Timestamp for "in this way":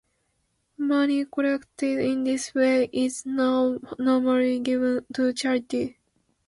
1.99-2.89